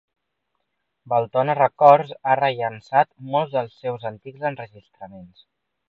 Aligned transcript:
Beltona 1.13 1.55
Records 1.59 2.15
ha 2.31 2.39
rellançat 2.41 3.11
molts 3.37 3.57
dels 3.59 3.79
seus 3.85 4.11
antics 4.15 4.53
enregistraments. 4.55 5.47